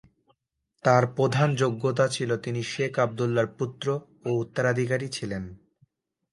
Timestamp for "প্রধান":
1.07-1.49